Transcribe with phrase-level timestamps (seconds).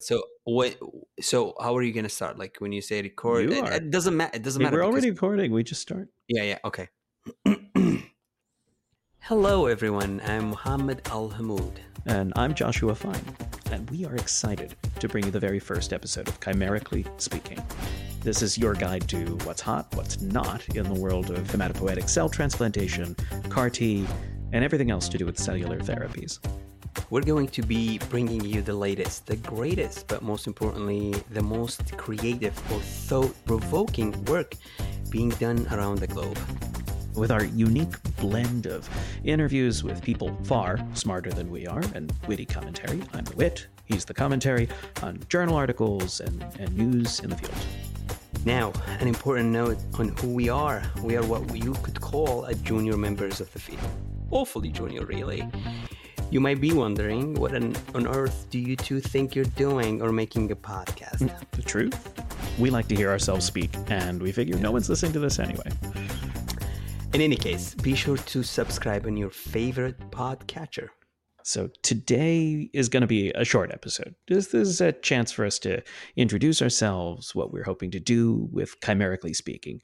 [0.00, 0.76] So what?
[1.20, 2.38] So how are you gonna start?
[2.38, 4.34] Like when you say record, You it, it doesn't matter.
[4.36, 4.76] It doesn't matter.
[4.76, 5.52] we're because- already recording.
[5.52, 6.08] We just start.
[6.28, 6.58] Yeah, yeah.
[6.64, 6.88] Okay.
[9.20, 10.20] Hello, everyone.
[10.24, 11.76] I'm Muhammad Al Hamoud.
[12.06, 13.22] And I'm Joshua Fine.
[13.70, 17.62] And we are excited to bring you the very first episode of Chimerically Speaking.
[18.22, 22.28] This is your guide to what's hot, what's not in the world of hematopoietic cell
[22.28, 23.14] transplantation,
[23.50, 24.06] CAR T,
[24.52, 26.38] and everything else to do with cellular therapies.
[27.10, 31.96] We're going to be bringing you the latest, the greatest, but most importantly, the most
[31.96, 34.54] creative or thought-provoking work
[35.10, 36.38] being done around the globe.
[37.14, 38.88] with our unique blend of
[39.24, 43.02] interviews with people far smarter than we are and witty commentary.
[43.12, 44.68] I'm the wit, he's the commentary
[45.02, 47.54] on journal articles and, and news in the field.
[48.46, 50.82] Now, an important note on who we are.
[51.02, 53.80] We are what you could call a junior members of the field.
[54.30, 55.46] Awfully junior, really.
[56.30, 60.12] You might be wondering, what on, on earth do you two think you're doing or
[60.12, 61.28] making a podcast?
[61.50, 62.12] The truth?
[62.56, 65.72] We like to hear ourselves speak, and we figure no one's listening to this anyway.
[67.14, 70.90] In any case, be sure to subscribe on your favorite podcatcher.
[71.42, 74.14] So today is going to be a short episode.
[74.28, 75.82] This, this is a chance for us to
[76.14, 79.80] introduce ourselves, what we're hoping to do with chimerically speaking.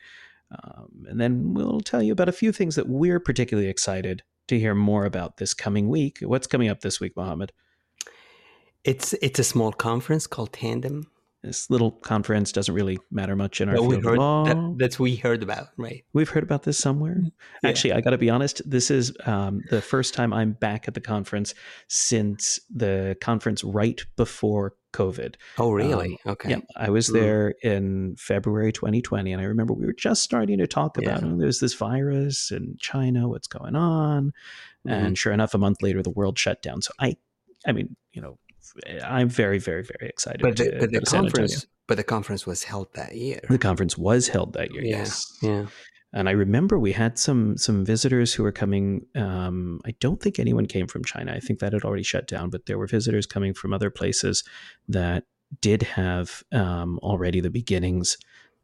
[0.53, 4.59] Um, and then we'll tell you about a few things that we're particularly excited to
[4.59, 6.19] hear more about this coming week.
[6.23, 7.53] What's coming up this week, Mohammed?
[8.85, 11.11] It's it's a small conference called Tandem.
[11.47, 14.45] This little conference doesn't really matter much in our we field heard, at all.
[14.47, 16.05] that, that's we heard about, right?
[16.13, 17.19] We've heard about this somewhere.
[17.23, 17.69] Yeah.
[17.71, 18.61] Actually, I got to be honest.
[18.69, 21.55] This is um, the first time I'm back at the conference
[21.87, 25.37] since the conference right before COVID.
[25.59, 26.19] Oh, really?
[26.27, 26.51] okay.
[26.51, 27.13] Yeah, I was Mm.
[27.13, 31.29] there in February 2020, and I remember we were just starting to talk about Yeah.
[31.29, 34.33] oh, there's this virus in China, what's going on,
[34.87, 34.91] Mhm.
[34.93, 36.83] and sure enough, a month later, the world shut down.
[36.83, 37.17] So I,
[37.65, 38.39] I mean, you know,
[39.05, 40.41] I'm very, very, very excited.
[40.41, 43.41] but the, to but the conference, but the conference was held that year.
[43.49, 44.83] The conference was held that year.
[44.83, 45.39] Yeah, Yes.
[45.43, 45.67] Yeah.
[46.13, 49.05] And I remember we had some some visitors who were coming.
[49.15, 51.33] Um, I don't think anyone came from China.
[51.35, 52.49] I think that had already shut down.
[52.49, 54.43] But there were visitors coming from other places
[54.89, 55.25] that
[55.61, 58.17] did have um, already the beginnings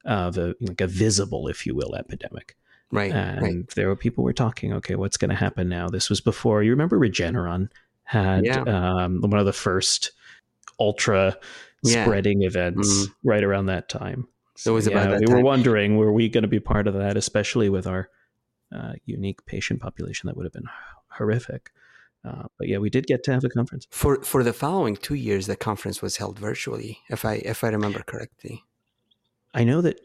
[0.04, 2.56] of a like a visible, if you will, epidemic.
[2.90, 3.12] Right.
[3.12, 3.68] And right.
[3.74, 4.72] there were people were talking.
[4.74, 5.88] Okay, what's going to happen now?
[5.88, 6.62] This was before.
[6.62, 7.68] You remember Regeneron
[8.04, 8.62] had Yeah.
[8.62, 10.12] um, one of the first
[10.78, 11.36] ultra
[11.82, 12.04] Yeah.
[12.04, 13.14] spreading events Mhm.
[13.24, 14.28] right around that time.
[14.64, 17.16] It was about that we were wondering, were we going to be part of that,
[17.16, 18.08] especially with our
[18.74, 20.28] uh, unique patient population?
[20.28, 20.68] That would have been
[21.08, 21.72] horrific.
[22.24, 23.86] Uh, but yeah, we did get to have a conference.
[23.90, 27.68] For for the following two years, the conference was held virtually, if I if I
[27.68, 28.62] remember correctly.
[29.52, 30.00] I know that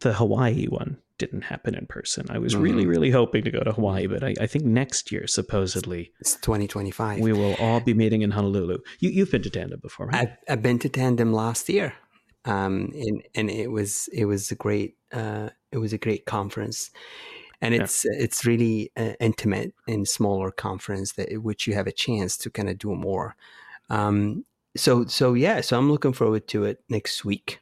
[0.00, 2.22] the Hawaii one didn't happen in person.
[2.36, 2.88] I was really, Mhm.
[2.94, 7.20] really hoping to go to Hawaii, but I, I think next year, supposedly, It's 2025.
[7.20, 8.78] we will all be meeting in Honolulu.
[9.02, 10.20] You, you've been to Tandem before, right?
[10.22, 11.94] I've, I've been to Tandem last year,
[12.44, 12.74] um,
[13.06, 13.90] and and it was
[14.20, 16.90] it was a great uh, it was a great conference,
[17.60, 17.82] and Yeah.
[17.84, 22.50] it's it's really uh, intimate and smaller conference that which you have a chance to
[22.50, 23.36] kind of do more.
[23.90, 24.44] Um,
[24.76, 27.60] so so yeah, so I'm looking forward to it next week.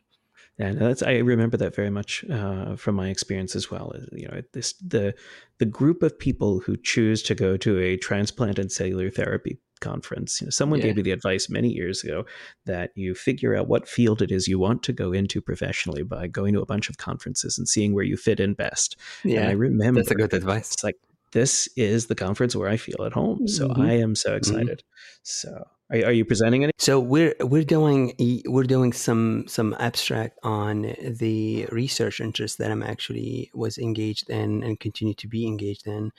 [0.60, 3.94] And that's I remember that very much uh, from my experience as well.
[4.12, 5.14] You know, this the
[5.58, 10.40] the group of people who choose to go to a transplant and cellular therapy conference.
[10.40, 10.86] You know, someone Yeah.
[10.86, 12.26] gave me the advice many years ago
[12.66, 16.26] that you figure out what field it is you want to go into professionally by
[16.26, 18.96] going to a bunch of conferences and seeing where you fit in best.
[19.34, 20.72] And I Yeah, remember that's a good advice.
[20.74, 20.96] it's like
[21.32, 23.46] this is the conference where I feel at home.
[23.46, 23.78] So Mhm.
[23.78, 24.82] I am so excited.
[25.22, 26.72] So are, are you presenting any?
[26.78, 28.14] So we're we're doing
[28.46, 34.62] we're doing some some abstract on the research interest that I'm actually was engaged in
[34.62, 36.12] and continue to be engaged in,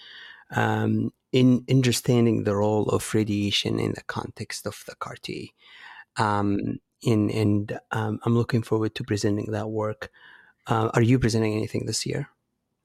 [0.56, 5.54] um, in understanding the role of radiation in the context of the CAR T.
[6.18, 10.12] Um, and and um, I'm looking forward to presenting that work.
[10.68, 12.30] Uh, are you presenting anything this year?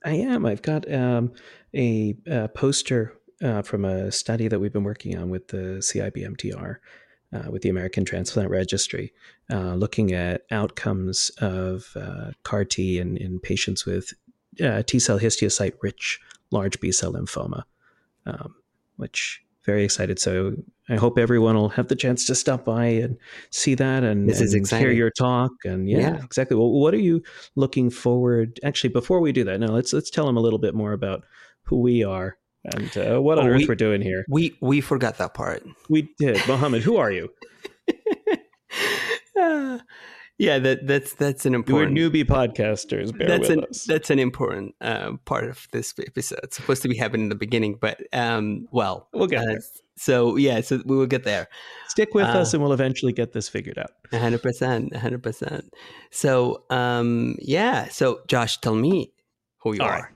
[0.05, 0.47] I am.
[0.47, 1.33] I've got um,
[1.75, 6.77] a, uh poster uh, from a study that we've been working on with the CIBMTR,
[7.33, 9.13] uh, with the American Transplant Registry,
[9.51, 14.13] uh, looking at outcomes of uh, CAR T in, in patients with
[14.63, 16.21] uh, T cell histiocyte rich
[16.51, 17.65] large B cell lymphoma,
[18.25, 18.55] um,
[18.97, 20.19] which very excited.
[20.21, 20.55] So
[20.89, 23.19] I hope everyone will have the chance to stop by and
[23.51, 25.51] see that and, and hear your talk.
[25.65, 26.25] And yeah, Yeah.
[26.25, 26.57] exactly.
[26.57, 27.23] Well, what are you
[27.57, 28.61] looking forward?
[28.63, 31.25] Actually, before we do that, now let's let's tell them a little bit more about
[31.65, 32.39] who we are
[32.75, 34.25] and uh, what on Oh, earth we- we're doing here.
[34.29, 35.63] We we forgot that part.
[35.89, 36.83] We did, Mohammed.
[36.83, 37.29] Who are you?
[39.39, 39.79] Uh,
[40.39, 41.95] yeah, that that's that's an important.
[41.97, 43.17] We're newbie podcasters.
[43.17, 43.85] Bear that's with an us.
[43.85, 46.41] that's an important uh, part of this episode.
[46.43, 49.61] It's supposed to be happening in the beginning, but um, well, We'll get uh, there.
[49.97, 51.49] so yeah, so we will get there.
[51.89, 53.91] Stick with us, and we'll eventually get this figured out.
[54.13, 55.73] hundred percent, hundred percent.
[56.11, 59.13] So um, yeah, so Josh, tell me
[59.59, 59.93] who you All are.
[60.03, 60.16] Right.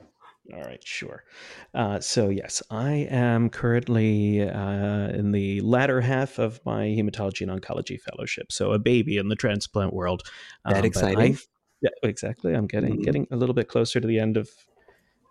[0.54, 1.24] All right, sure.
[1.74, 7.60] Uh, so, yes, I am currently uh, in the latter half of my hematology and
[7.60, 8.52] oncology fellowship.
[8.52, 10.22] So, a baby in the transplant world.
[10.64, 11.38] That um, exciting.
[11.82, 12.54] Yeah, exactly.
[12.54, 13.02] I'm getting mm-hmm.
[13.02, 14.50] getting a little bit closer to the end of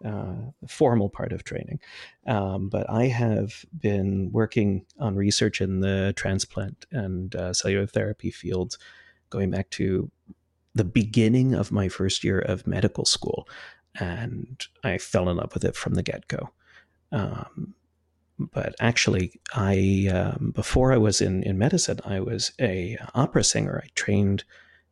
[0.04, 1.80] uh, the formal part of training.
[2.26, 8.32] Um, but I have been working on research in the transplant and uh, cellular therapy
[8.32, 8.78] fields
[9.30, 10.10] going back to
[10.74, 13.48] the beginning of my first year of medical school
[14.00, 16.50] and I fell in love with it from the get go.
[17.12, 17.74] Um,
[18.40, 23.84] but actually, I um, before I was in in medicine, I was a opera singer.
[23.84, 24.46] I trained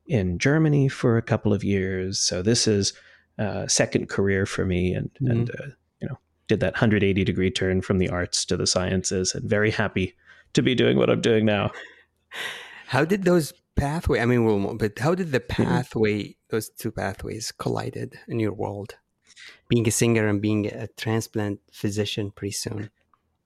[0.06, 2.94] in Germany for a couple of years, so this is
[3.38, 5.31] a second career for me, and mm-hmm.
[5.31, 5.68] and uh,
[6.01, 9.71] you know did that 180 degree turn from the arts to the sciences, and very
[9.71, 10.15] happy
[10.54, 11.71] to be doing what I'm doing now.
[12.88, 14.19] How did those pathway?
[14.19, 15.63] I mean, well, but how did the mm-hmm.
[15.63, 16.31] pathway, mm-hmm.
[16.50, 18.95] those two pathways, collided in your world?
[19.69, 22.89] Being a singer and being a transplant physician, pretty soon.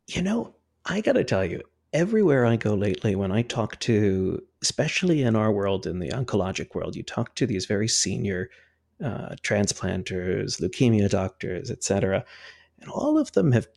[0.08, 0.56] You know,
[0.86, 1.62] I got to tell you,
[1.94, 6.74] everywhere I go lately, when I talk to, especially in our world, in the oncologic
[6.74, 8.50] world, you talk to these very senior
[9.04, 12.24] uh, transplanters, leukemia doctors, etc.,
[12.80, 13.68] and all of them have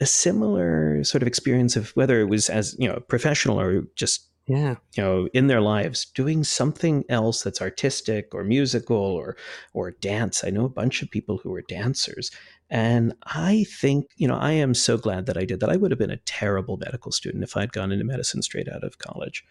[0.00, 4.28] a similar sort of experience of whether it was as you know professional or just
[4.46, 4.76] yeah.
[4.94, 9.36] you know in their lives doing something else that's artistic or musical or
[9.72, 10.44] or dance.
[10.44, 12.30] I know a bunch of people who are dancers
[12.70, 15.70] and i think you know i am so glad that i did that.
[15.70, 18.82] I would have been a terrible medical student if i'd gone into medicine straight out
[18.82, 19.44] of college.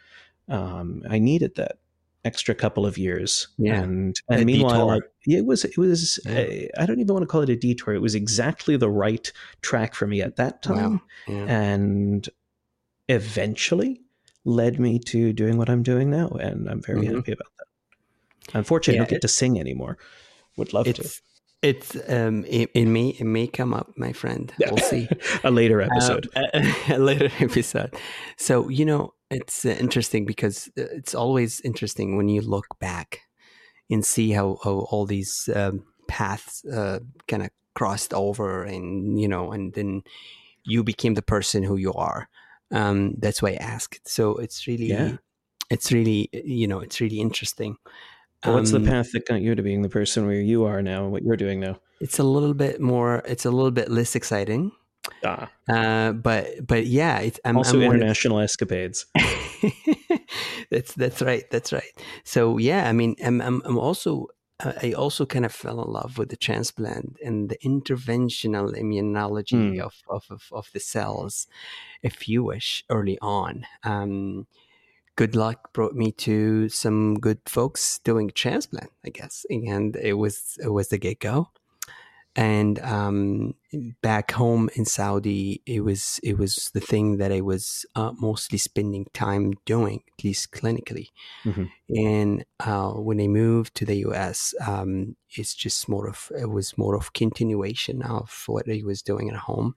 [0.49, 1.77] Um, i needed that
[2.23, 3.81] extra couple of years yeah.
[3.81, 6.67] and and a meanwhile it was it was yeah.
[6.77, 7.93] I don't even want to call it a detour.
[7.93, 11.35] It was exactly the right track for me at that time wow.
[11.35, 11.45] yeah.
[11.45, 12.29] and
[13.07, 14.01] eventually
[14.45, 17.15] led me to doing what I'm doing now, and I'm very mm-hmm.
[17.15, 18.55] happy about that.
[18.55, 19.97] Unfortunately, yeah, I don't get it, to sing anymore.
[20.57, 21.09] Would love to.
[21.61, 24.51] It's um, it, it, may it may come up, my friend.
[24.59, 25.07] We'll see.
[25.43, 26.27] a later um, episode.
[26.35, 27.95] Um, a, a, later episode.
[28.37, 33.21] So you know, it's uh, interesting because uh, it's always interesting when you look back
[33.91, 39.27] and see how how all these um, paths uh, kind of crossed over, and you
[39.27, 40.01] know, and then
[40.63, 42.27] you became the person who you are
[42.71, 44.07] um, that's why I asked.
[44.07, 45.17] So it's really, yeah.
[45.69, 47.77] it's really, you know, it's really interesting.
[48.45, 50.81] Well, what's um, the path that got you to being the person where you are
[50.81, 51.79] now, and what you're doing now?
[51.99, 54.71] It's a little bit more, it's a little bit less exciting.
[55.25, 55.49] Ah.
[55.69, 59.05] Uh, but but yeah, it's I'm, also I'm international escapades.
[60.71, 61.49] that's that's right.
[61.51, 61.91] That's right.
[62.23, 64.27] So yeah, I mean, I'm I'm, I'm also
[64.63, 69.79] I also kind of fell in love with the transplant and the interventional immunology mm.
[69.79, 71.47] of, of, of, of, the cells,
[72.01, 73.65] if you wish, early on.
[73.83, 74.47] Um,
[75.15, 80.57] good luck brought me to some good folks doing transplant, I guess, and it was
[80.63, 81.49] it was the get go
[82.35, 83.55] and um,
[84.01, 88.57] back home in Saudi, it was it was the thing that I was uh, mostly
[88.57, 91.09] spending time doing, at least clinically.
[91.43, 91.65] Mm-hmm.
[91.89, 96.77] And uh, when I moved to the US, um, it's just more of it was
[96.77, 99.75] more of continuation of what I was doing at home.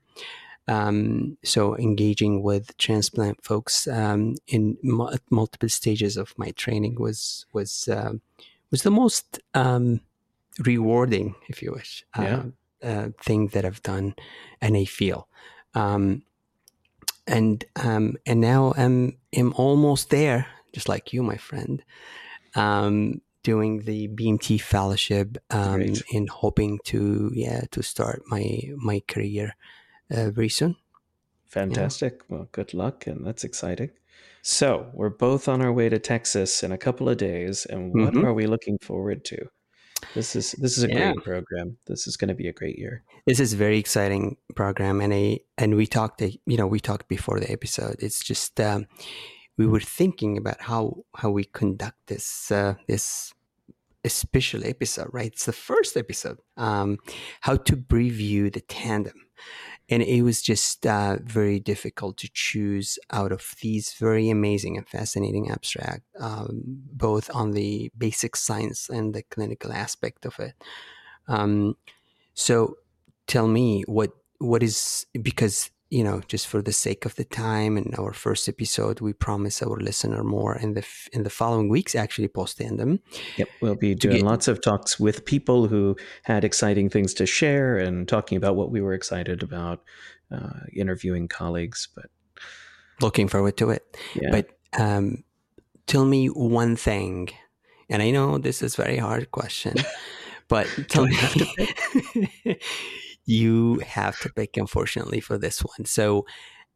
[0.67, 7.45] Um, so engaging with transplant folks um, in m- multiple stages of my training was
[7.51, 8.13] was uh,
[8.71, 9.99] was the most um,
[10.63, 12.43] rewarding, if you wish, yeah.
[12.83, 14.15] uh, uh, thing that I've done
[14.61, 15.27] and I feel.
[15.73, 16.23] Um,
[17.27, 21.83] and um, and now I'm am almost there, just like you, my friend,
[22.55, 25.81] um, doing the BMT fellowship um,
[26.13, 29.55] and hoping to yeah to start my my career
[30.11, 30.75] uh, very soon.
[31.47, 32.21] Fantastic.
[32.29, 32.37] Yeah.
[32.37, 33.91] Well, good luck, and that's exciting.
[34.41, 38.13] So we're both on our way to Texas in a couple of days, and what
[38.13, 38.25] mm-hmm.
[38.25, 39.49] are we looking forward to?
[40.13, 41.13] This is this is a yeah.
[41.13, 41.77] great program.
[41.87, 43.03] This is going to be a great year.
[43.25, 46.21] This is a very exciting program, and I and we talked.
[46.21, 47.97] You know, we talked before the episode.
[47.99, 48.87] It's just um,
[49.57, 53.33] we were thinking about how how we conduct this uh, this
[54.05, 55.09] special episode.
[55.11, 56.39] Right, it's the first episode.
[56.57, 56.97] Um,
[57.41, 59.25] how to preview the tandem
[59.89, 64.87] and it was just uh, very difficult to choose out of these very amazing and
[64.87, 66.61] fascinating abstract, um,
[66.91, 70.53] both on the basic science and the clinical aspect of it.
[71.27, 71.77] Um,
[72.33, 72.77] so,
[73.27, 77.77] tell me what what is because you know just for the sake of the time
[77.77, 81.95] and our first episode we promise our listener more in the in the following weeks
[81.95, 82.99] actually post tandem
[83.37, 87.25] yep we'll be doing get, lots of talks with people who had exciting things to
[87.25, 89.83] share and talking about what we were excited about
[90.31, 92.09] uh, interviewing colleagues but
[93.01, 93.97] looking forward to it.
[94.13, 94.29] Yeah.
[94.31, 95.23] But um,
[95.87, 97.29] tell me one thing,
[97.89, 99.75] and I know this is a very hard question,
[100.47, 101.17] but tell me.
[103.27, 103.77] Have to pick?
[103.77, 105.85] you have to pick, unfortunately, for this one.
[105.85, 106.25] So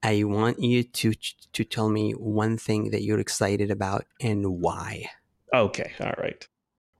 [0.03, 1.13] I want you to
[1.53, 5.09] to tell me one thing that you're excited about and why.
[5.53, 6.47] Okay, all right.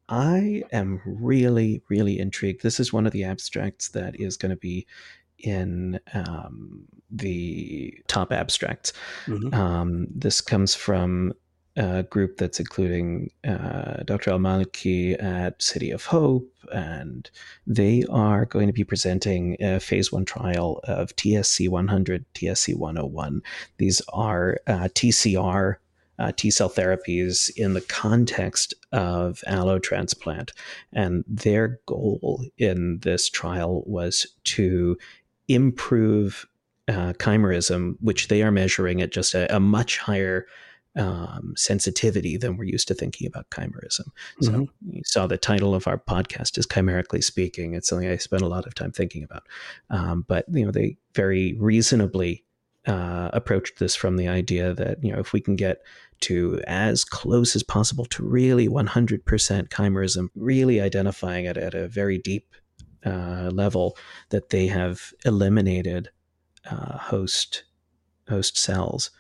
[0.10, 2.64] I am really, really intrigued.
[2.64, 4.88] This is one of the abstracts that is going to be
[5.38, 8.92] in um, the top abstracts.
[9.28, 9.54] Mm-hmm.
[9.54, 11.34] Um, this comes from
[11.80, 14.32] a group that's including uh, Dr.
[14.32, 17.32] Al Malki at City of Hope, and
[17.66, 23.42] they are going to be presenting a phase one trial of TSC 100, TSC 101.
[23.78, 25.78] These are uh, TCR
[26.20, 30.52] uh, T cell therapies in the context of allotransplant.
[30.92, 34.98] And their goal in this trial was to
[35.48, 36.46] improve
[36.90, 40.46] uh, chimerism, which they are measuring at just a, a much higher
[40.96, 44.08] um, sensitivity than we're used to thinking about chimerism.
[44.42, 44.92] So mm-hmm.
[44.92, 47.74] you saw the title of our podcast is chimerically speaking.
[47.74, 49.44] It's something I spent a lot of time thinking about.
[49.90, 52.44] Um, but you know, they very reasonably
[52.86, 55.84] uh, approached this from the idea that you know if we can get
[56.22, 59.24] to as close as possible to really 100%
[59.70, 62.56] chimerism, really identifying it at a very deep
[63.06, 63.98] uh, level
[64.30, 66.10] that they have eliminated
[66.70, 67.64] uh, host
[68.28, 69.12] host cells.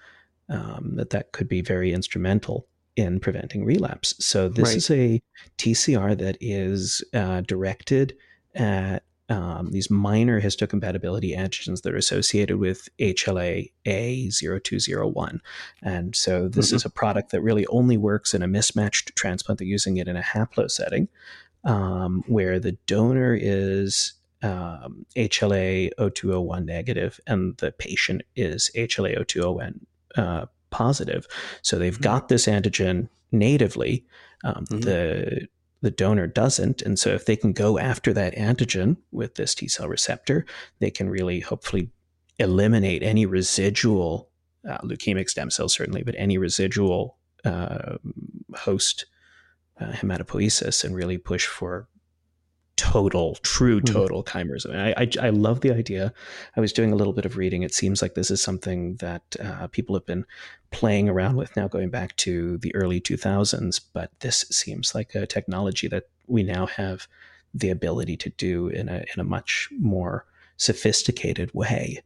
[0.49, 4.13] Um, that that could be very instrumental in preventing relapse.
[4.19, 4.77] So this right.
[4.77, 5.21] is a
[5.57, 8.15] TCR that is uh, directed
[8.55, 15.39] at um, these minor histocompatibility antigens that are associated with HLA A0201.
[15.83, 16.75] And so this mm-hmm.
[16.77, 19.59] is a product that really only works in a mismatched transplant.
[19.59, 21.07] They're using it in a haplo setting
[21.63, 29.85] um, where the donor is um, HLA 0201 negative and the patient is HLA 0201
[30.15, 31.27] uh, positive.
[31.61, 32.03] So they've mm-hmm.
[32.03, 34.05] got this antigen natively.
[34.43, 34.79] Um, mm-hmm.
[34.81, 35.47] The
[35.81, 36.81] the donor doesn't.
[36.81, 40.45] And so if they can go after that antigen with this T cell receptor,
[40.79, 41.89] they can really hopefully
[42.37, 44.29] eliminate any residual
[44.67, 47.95] uh, leukemic stem cells, certainly, but any residual uh,
[48.55, 49.05] host
[49.79, 51.87] uh, hematopoiesis and really push for
[52.79, 53.85] total, true hmm.
[53.85, 54.27] total mm.
[54.27, 54.73] chimerism.
[54.73, 56.13] I, I, I, love the idea.
[56.55, 57.63] I was doing a little bit of reading.
[57.63, 60.25] It seems like this is something that uh, people have been
[60.71, 63.81] playing around with now, going back to the early 2000s.
[63.91, 67.05] But this seems like a technology that we now have
[67.53, 72.01] the ability to do in a in a much more sophisticated way.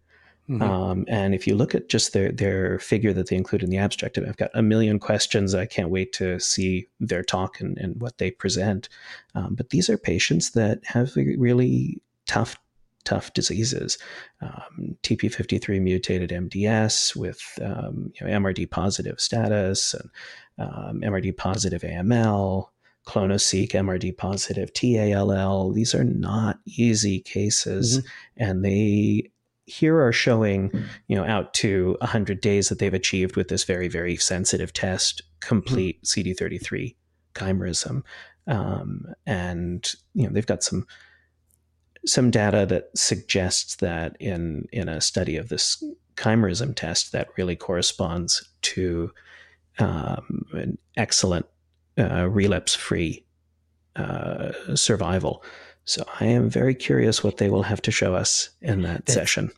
[0.50, 0.62] Mm-hmm.
[0.62, 3.77] Um, and if you look at just their their figure that they include in the
[3.77, 5.55] abstract, I've got a million questions.
[5.55, 8.89] I can't wait to see their talk and, and what they present.
[9.35, 12.57] Um, but these are patients that have really tough
[13.05, 13.97] tough diseases.
[14.41, 20.09] Um, TP53 mutated MDS with um, you know, MRD positive status and
[20.57, 22.67] um, MRD positive AML,
[23.07, 25.71] clonoSEQ, MRD positive TALL.
[25.71, 28.43] These are not easy cases, mm-hmm.
[28.43, 29.31] and they
[29.65, 30.72] here are showing,
[31.08, 35.22] you know, out to 100 days that they've achieved with this very, very sensitive test,
[35.39, 36.29] complete mm-hmm.
[36.29, 36.96] CD33
[37.34, 38.03] chimerism.
[38.48, 40.86] Um, and, you know, they've got some
[42.05, 45.82] some data that suggests that in in a study of this
[46.15, 49.10] chimerism test that really corresponds to
[49.79, 51.46] um, an excellent
[51.98, 53.25] uh, relapse free
[53.96, 55.43] uh, survival.
[55.85, 59.13] So I am very curious what they will have to show us in that that's,
[59.13, 59.51] session.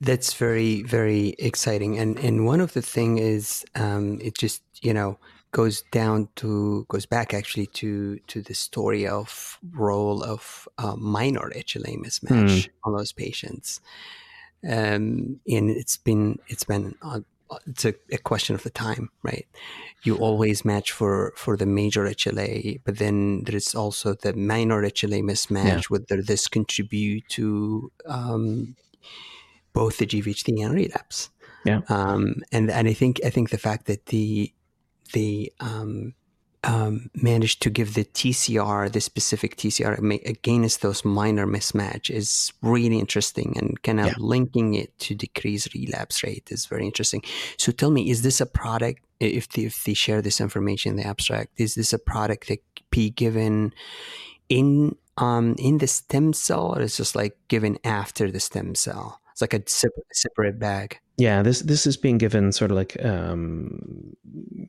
[0.00, 4.94] That's very very exciting, and and one of the thing is um, it just you
[4.94, 5.18] know
[5.52, 11.50] goes down to goes back actually to to the story of role of uh, minor
[11.54, 12.68] HLA mismatch mm.
[12.84, 13.80] on those patients.
[14.66, 17.20] Um, and it's been it's been uh,
[17.66, 19.46] it's a, a, question of the time, right?
[20.02, 24.82] You always match for for the major HLA, but then there is also the minor
[24.82, 25.80] HLA mismatch, yeah.
[25.88, 28.76] whether this contribute to um,
[29.72, 31.30] both the GVHD and relapse.
[31.64, 34.52] Yeah, um, and and I think I think the fact that the
[35.12, 36.14] the um,
[36.64, 42.98] um, managed to give the TCR, the specific TCR against those minor mismatch is really
[42.98, 44.12] interesting and kind of yeah.
[44.18, 47.22] linking it to decrease relapse rate is very interesting.
[47.56, 50.96] So tell me, is this a product, if they, if they share this information in
[50.96, 52.58] the abstract, is this a product that
[52.90, 53.72] be given
[54.48, 59.20] in um, in the stem cell or is just like given after the stem cell?
[59.32, 61.00] It's like a separate, separate bag.
[61.20, 64.16] Yeah, this this is being given sort of like um,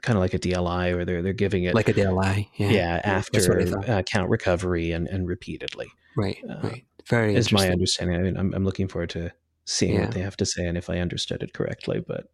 [0.01, 2.50] kind of like a DLI, or they're they're giving it like a DLI.
[2.55, 5.88] Yeah, yeah after uh, count recovery and and repeatedly.
[6.17, 6.86] Right, uh, right.
[7.08, 8.17] Very is my understanding.
[8.17, 9.31] I mean, I'm I'm looking forward to
[9.65, 10.01] seeing yeah.
[10.01, 12.03] what they have to say and if I understood it correctly.
[12.05, 12.29] But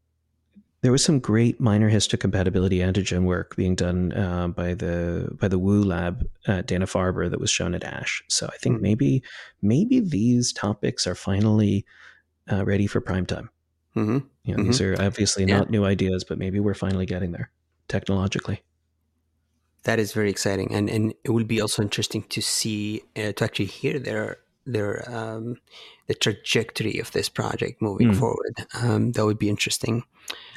[0.81, 5.59] there was some great minor histocompatibility antigen work being done uh, by the by the
[5.59, 8.23] Wu lab at Dana Farber that was shown at ASH.
[8.29, 8.83] So I think mm-hmm.
[8.83, 9.23] maybe
[9.61, 11.85] maybe these topics are finally
[12.51, 13.51] uh, ready for prime time.
[13.97, 14.17] Mm-hmm.
[14.43, 14.67] You know, mm-hmm.
[14.67, 15.57] these are obviously yeah.
[15.57, 17.49] not new ideas, but maybe we're finally getting there
[17.87, 18.61] technologically.
[19.83, 23.43] That is very exciting, and and it will be also interesting to see uh, to
[23.43, 25.57] actually hear their their um,
[26.07, 28.19] the trajectory of this project moving mm.
[28.19, 28.55] forward.
[28.73, 30.03] Um, that would be interesting.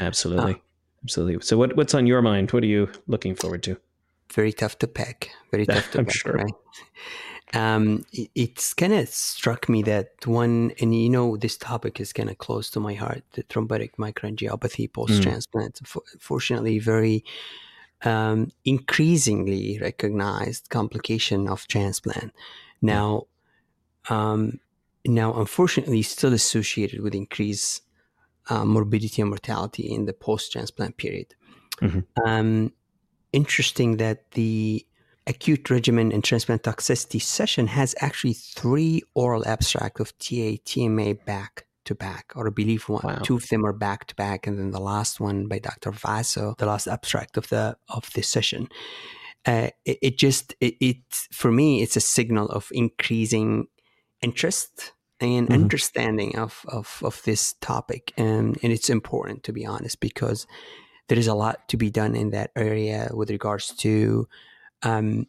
[0.01, 0.59] Absolutely, uh,
[1.05, 1.41] absolutely.
[1.43, 2.51] So, what what's on your mind?
[2.51, 3.77] What are you looking forward to?
[4.33, 5.31] Very tough to pick.
[5.51, 6.15] Very tough to I'm pick.
[6.15, 6.33] Sure.
[6.35, 6.55] Right.
[7.53, 12.13] Um, it, it's kind of struck me that one, and you know, this topic is
[12.13, 15.83] kind of close to my heart: the thrombotic microangiopathy post transplant.
[15.83, 16.01] Mm.
[16.21, 17.25] Fortunately, very
[18.03, 22.33] um, increasingly recognized complication of transplant.
[22.81, 23.27] Now,
[24.09, 24.61] um,
[25.05, 27.83] now unfortunately still associated with increased
[28.49, 31.35] uh, morbidity and mortality in the post-transplant period.
[31.81, 32.01] Mm-hmm.
[32.27, 32.73] Um,
[33.33, 34.85] interesting that the
[35.31, 41.65] acute regimen and transplant toxicity session has actually three oral abstracts of TA TMA back
[41.85, 43.21] to back, or I believe one, wow.
[43.23, 45.93] two of them are back to back, and then the last one by Dr.
[45.93, 48.69] Vaso, the last abstract of the of the session.
[49.47, 50.99] Uh, it, it, just it, it,
[51.33, 53.67] for me it's a signal of increasing
[54.21, 55.63] interest and mm-hmm.
[55.63, 58.13] understanding of, of, of this topic.
[58.19, 60.47] And, and it's important, to be honest, because
[61.09, 64.29] there is a lot to be done in that area with regards to
[64.83, 65.27] um,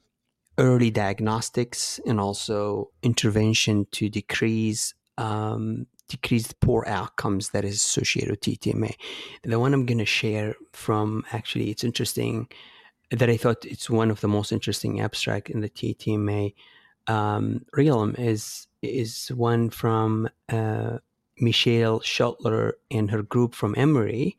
[0.57, 8.31] early diagnostics and also intervention to decrease um, decrease the poor outcomes that is associated
[8.31, 8.93] with TTMA.
[9.43, 12.49] The one I'm going to share from actually, it's interesting
[13.11, 16.53] that I thought it's one of the most interesting abstract in the TTMA
[17.07, 20.97] um, realm is is one from uh,
[21.39, 24.37] Michelle Schoettler and her group from Emory.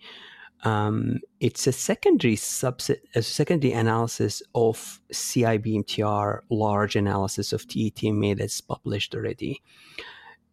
[0.65, 8.61] Um, it's a secondary subset, a secondary analysis of CIBMTR large analysis of TETMA that's
[8.61, 9.61] published already.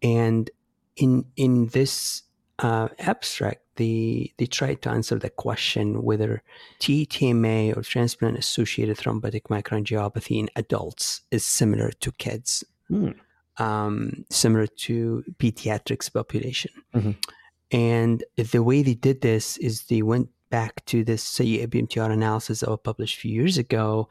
[0.02, 0.50] And
[0.96, 2.24] in in this
[2.58, 6.42] uh, abstract, they they tried to answer the question whether
[6.80, 12.64] TTMA or transplant associated thrombotic microangiopathy in adults is similar to kids.
[12.90, 13.16] Mm
[13.60, 16.72] um, similar to pediatrics population.
[16.96, 17.12] Mm-hmm.
[17.72, 22.70] And the way they did this is they went back to this CIBMTR analysis that
[22.70, 24.10] was published a few years ago,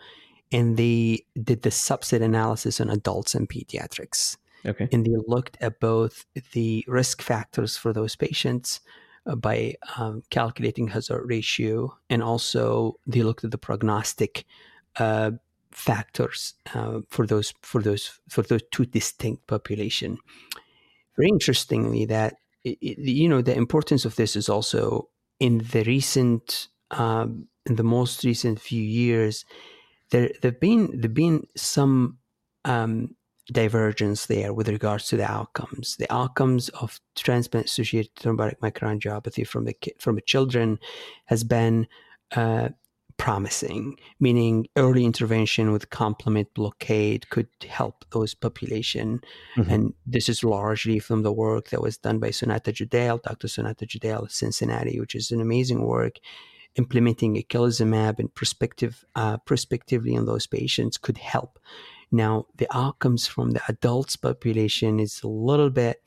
[0.52, 4.36] and they did the subset analysis on adults and pediatrics.
[4.64, 4.88] Okay.
[4.92, 8.80] And they looked at both the risk factors for those patients
[9.26, 14.44] uh, by um, calculating hazard ratio, and also they looked at the prognostic
[14.96, 15.32] uh,
[15.70, 20.18] factors uh, for those for those for those two distinct population.
[21.16, 25.08] Very interestingly, that it, it, you know the importance of this is also
[25.40, 29.44] in the recent um, in the most recent few years
[30.10, 32.18] there there've been there've been some
[32.64, 33.14] um,
[33.52, 35.96] divergence there with regards to the outcomes.
[35.96, 40.78] The outcomes of transplant associated thrombotic microangiopathy from the from the children
[41.26, 41.86] has been
[42.32, 42.70] uh,
[43.18, 49.20] promising, meaning early intervention with complement blockade could help those population.
[49.56, 49.70] Mm-hmm.
[49.70, 53.48] And this is largely from the work that was done by Sonata Jodele, Dr.
[53.48, 56.16] Sonata Jodele of Cincinnati, which is an amazing work.
[56.76, 61.58] Implementing eculizumab and prospective, uh, prospectively on those patients could help.
[62.12, 66.02] Now, the outcomes from the adults population is a little bit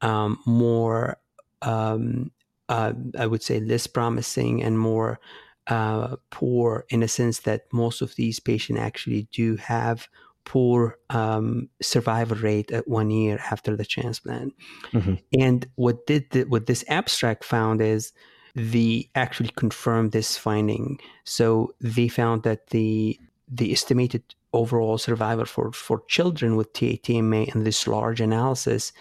[0.00, 1.18] um, more,
[1.60, 2.30] um,
[2.68, 5.18] uh, I would say, less promising and more
[5.66, 10.08] uh, poor in a sense that most of these patients actually do have
[10.44, 14.54] poor um, survival rate at one year after the transplant.
[14.92, 15.14] Mm-hmm.
[15.38, 18.12] And what did the, what this abstract found is
[18.54, 20.98] the actually confirmed this finding.
[21.24, 24.22] So they found that the the estimated
[24.54, 28.92] overall survival for, for children with TATMA in this large analysis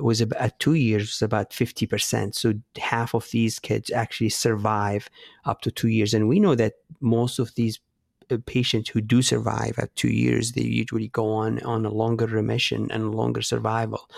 [0.00, 5.08] was about at two years about 50% so half of these kids actually survive
[5.44, 6.14] up to two years.
[6.14, 7.80] And we know that most of these
[8.30, 12.26] uh, patients who do survive at two years they usually go on on a longer
[12.26, 14.08] remission and longer survival.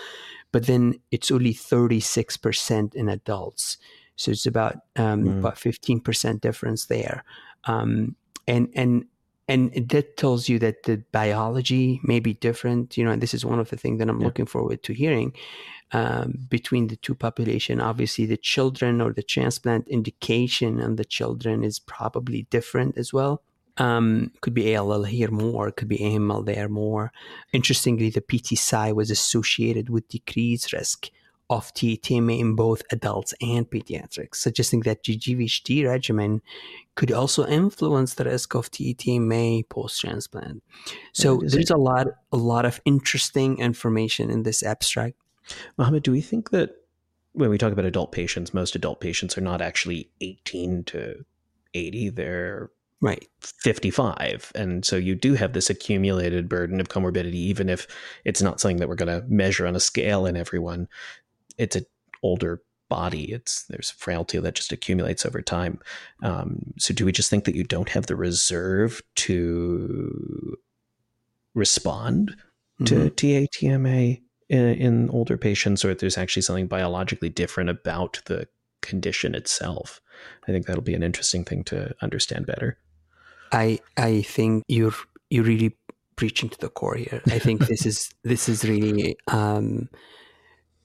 [0.51, 3.77] But then it's only 36% in adults.
[4.15, 5.39] So it's about um, mm.
[5.39, 7.23] about 15% difference there.
[7.65, 8.15] Um,
[8.47, 9.05] and and
[9.47, 13.45] and that tells you that the biology may be different you know and this is
[13.45, 14.25] one of the things that i'm yeah.
[14.25, 15.33] looking forward to hearing
[15.93, 21.63] um, between the two population obviously the children or the transplant indication and the children
[21.63, 23.41] is probably different as well
[23.79, 27.11] um, could be ALL here more, could be AML there more.
[27.53, 31.11] Interestingly, the PTCy was associated with decreased risk
[31.49, 36.41] of TTMA in both adults and pediatrics, suggesting that the GVHD regimen
[36.95, 40.61] could also influence the risk of TTMA post-transplant.
[41.13, 45.15] So there's a lot, a lot of interesting information in this abstract.
[45.77, 46.71] Mohammed, do we think that
[47.31, 51.23] when we talk about adult patients, most adult patients are not actually 18 to
[51.73, 57.69] 80; they're right 55 and so you do have this accumulated burden of comorbidity even
[57.69, 57.85] if
[58.25, 60.87] it's not something that we're going to measure on a scale in everyone
[61.57, 61.85] it's an
[62.23, 65.79] older body it's there's frailty that just accumulates over time
[66.23, 70.57] um, so do we just think that you don't have the reserve to
[71.53, 72.35] respond
[72.79, 72.85] mm-hmm.
[72.85, 78.47] to tatma in, in older patients or if there's actually something biologically different about the
[78.81, 79.99] condition itself
[80.47, 82.77] i think that'll be an interesting thing to understand better
[83.51, 84.93] I I think you're
[85.29, 85.75] you're really
[86.15, 87.21] preaching to the core here.
[87.27, 89.89] I think this is this is really um,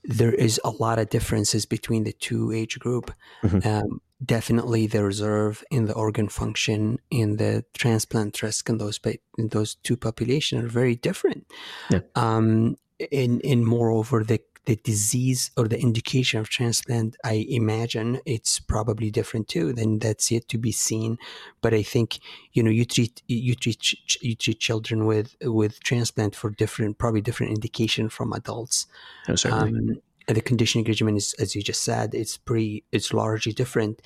[0.04, 3.12] there is a lot of differences between the two age group.
[3.42, 3.68] Mm-hmm.
[3.68, 8.98] Um, definitely, the reserve in the organ function in the transplant risk in those
[9.38, 11.46] in those two populations are very different.
[11.90, 12.00] Yeah.
[12.14, 12.76] Um,
[13.10, 19.10] and and moreover, the the disease or the indication of transplant, I imagine it's probably
[19.10, 19.72] different too.
[19.72, 21.18] Then that's yet to be seen.
[21.60, 22.20] But I think
[22.52, 27.20] you know you treat you treat you treat children with with transplant for different probably
[27.20, 28.86] different indication from adults.
[29.28, 29.70] Oh, certainly.
[29.70, 34.00] Um, and the conditioning regimen is, as you just said, it's pretty it's largely different.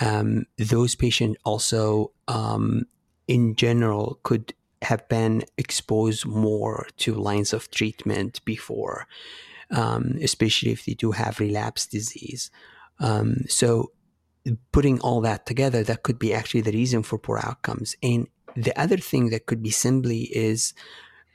[0.00, 2.86] Um, those patients also, um,
[3.28, 9.06] in general, could have been exposed more to lines of treatment before
[9.70, 12.50] um, especially if they do have relapse disease.
[12.98, 13.92] Um, so,
[14.72, 17.94] putting all that together, that could be actually the reason for poor outcomes.
[18.02, 20.74] And the other thing that could be simply is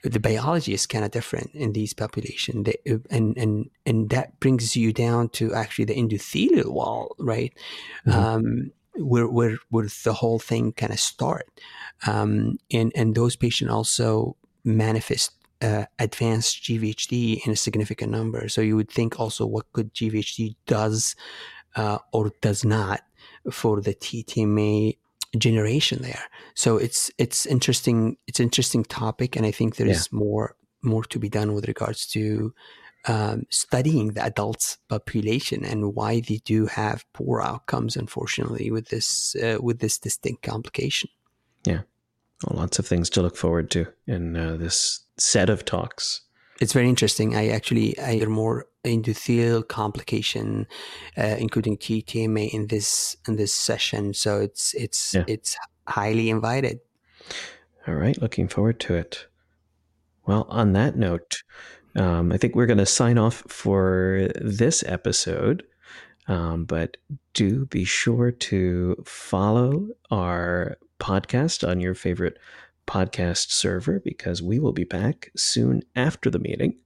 [0.03, 2.67] the biology is kind of different in these populations,
[3.09, 7.53] and and and that brings you down to actually the endothelial wall, right?
[8.05, 8.19] Mm-hmm.
[8.19, 11.49] Um, where where where the whole thing kind of start,
[12.05, 15.31] um, and and those patients also manifest
[15.65, 18.47] uh, advanced GVHD in a significant number.
[18.49, 21.15] So you would think also what good GVHD does
[21.75, 23.01] uh, or does not
[23.51, 24.97] for the TTMA
[25.37, 26.25] generation there.
[26.53, 28.17] So it's it's interesting.
[28.27, 30.19] It's interesting topic, and I think there's yeah.
[30.19, 32.53] more more to be done with regards to
[33.07, 37.95] um, studying the adults population and why they do have poor outcomes.
[37.95, 41.09] Unfortunately, with this uh, with this distinct complication.
[41.65, 41.81] Yeah.
[42.43, 46.21] Well, lots of things to look forward to in uh, this set of talks.
[46.59, 47.35] It's very interesting.
[47.35, 50.67] I actually I am more endothelial complication,
[51.17, 54.13] uh, including TTMA in this in this session.
[54.13, 55.23] So it's it's yeah.
[55.27, 56.79] it's highly invited.
[57.87, 59.27] All right, looking forward to it.
[60.25, 61.43] Well, on that note,
[61.95, 65.63] um, I think we're going to sign off for this episode.
[66.27, 66.97] Um, but
[67.35, 72.37] do be sure to follow our podcast on your favorite
[72.87, 76.77] podcast server because we will be back soon after the meeting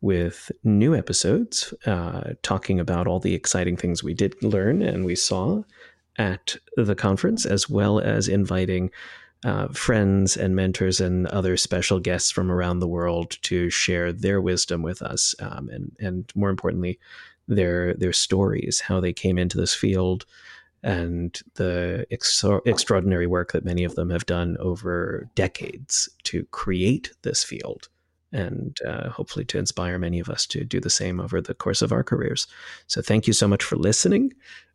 [0.00, 5.14] with new episodes uh, talking about all the exciting things we did learn and we
[5.14, 5.62] saw
[6.18, 8.90] at the conference, as well as inviting
[9.44, 14.40] uh, friends and mentors and other special guests from around the world to share their
[14.40, 16.98] wisdom with us, um, and and more importantly,
[17.46, 20.24] their their stories, how they came into this field,
[20.86, 27.12] and the ex- extraordinary work that many of them have done over decades to create
[27.22, 27.88] this field
[28.32, 31.82] and uh, hopefully to inspire many of us to do the same over the course
[31.82, 32.46] of our careers.
[32.86, 34.32] So, thank you so much for listening,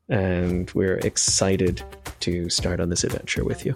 [0.09, 1.81] and we're excited
[2.21, 3.73] to start on this adventure with you.